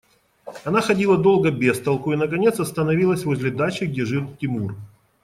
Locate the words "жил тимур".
4.03-4.75